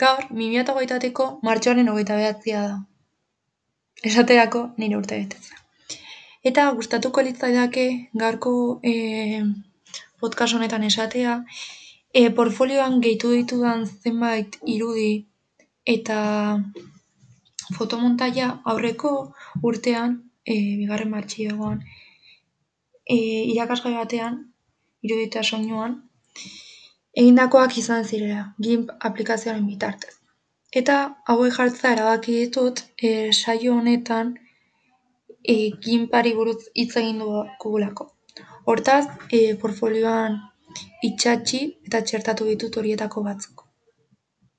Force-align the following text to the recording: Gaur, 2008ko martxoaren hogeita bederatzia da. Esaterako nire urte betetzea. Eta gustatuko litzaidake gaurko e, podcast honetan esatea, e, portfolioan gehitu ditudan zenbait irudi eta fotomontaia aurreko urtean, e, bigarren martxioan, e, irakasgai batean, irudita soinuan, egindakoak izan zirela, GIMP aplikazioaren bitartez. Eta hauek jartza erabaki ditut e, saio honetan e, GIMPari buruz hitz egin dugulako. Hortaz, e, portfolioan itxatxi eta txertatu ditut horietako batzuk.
Gaur, 0.00 0.22
2008ko 0.32 1.24
martxoaren 1.46 1.88
hogeita 1.92 2.16
bederatzia 2.16 2.60
da. 2.66 2.76
Esaterako 4.10 4.62
nire 4.80 4.96
urte 4.96 5.18
betetzea. 5.20 5.58
Eta 6.50 6.62
gustatuko 6.78 7.24
litzaidake 7.26 7.84
gaurko 8.22 8.52
e, 8.90 8.94
podcast 10.22 10.56
honetan 10.56 10.86
esatea, 10.88 11.34
e, 12.14 12.22
portfolioan 12.38 12.96
gehitu 13.04 13.34
ditudan 13.34 13.84
zenbait 13.84 14.56
irudi 14.76 15.10
eta 15.96 16.20
fotomontaia 17.76 18.48
aurreko 18.72 19.12
urtean, 19.72 20.16
e, 20.46 20.56
bigarren 20.80 21.12
martxioan, 21.12 21.84
e, 23.04 23.18
irakasgai 23.52 23.94
batean, 23.98 24.40
irudita 25.04 25.44
soinuan, 25.44 26.00
egindakoak 27.16 27.76
izan 27.78 28.04
zirela, 28.04 28.44
GIMP 28.62 28.90
aplikazioaren 29.08 29.66
bitartez. 29.66 30.14
Eta 30.80 30.96
hauek 31.26 31.56
jartza 31.56 31.92
erabaki 31.96 32.36
ditut 32.44 32.84
e, 33.02 33.32
saio 33.32 33.74
honetan 33.78 34.36
e, 35.42 35.56
GIMPari 35.86 36.34
buruz 36.34 36.60
hitz 36.74 36.92
egin 37.02 37.18
dugulako. 37.24 38.12
Hortaz, 38.70 39.06
e, 39.32 39.56
portfolioan 39.62 40.38
itxatxi 41.08 41.64
eta 41.88 42.04
txertatu 42.06 42.46
ditut 42.52 42.76
horietako 42.76 43.24
batzuk. 43.26 43.69